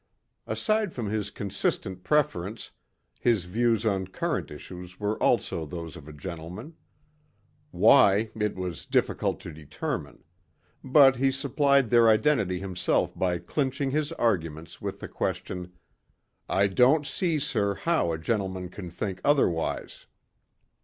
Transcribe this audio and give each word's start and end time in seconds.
Aside 0.47 0.93
from 0.93 1.11
his 1.11 1.29
consistent 1.29 2.03
preference, 2.03 2.71
his 3.19 3.45
views 3.45 3.85
on 3.85 4.07
current 4.07 4.49
issues 4.49 4.99
were 4.99 5.15
also 5.21 5.63
those 5.63 5.95
of 5.95 6.07
a 6.07 6.11
gentleman. 6.11 6.73
Why, 7.69 8.31
it 8.35 8.55
was 8.55 8.87
difficult 8.87 9.39
to 9.41 9.53
determine. 9.53 10.23
But 10.83 11.17
he 11.17 11.29
supplied 11.31 11.91
their 11.91 12.09
identity 12.09 12.57
himself 12.59 13.15
by 13.15 13.37
clinching 13.37 13.91
his 13.91 14.11
arguments 14.13 14.81
with 14.81 15.01
the 15.01 15.07
question, 15.07 15.71
"I 16.49 16.65
don't 16.65 17.05
see, 17.05 17.37
sir, 17.37 17.75
how 17.75 18.11
a 18.11 18.17
gentleman 18.17 18.69
can 18.69 18.89
think 18.89 19.21
otherwise." 19.23 20.07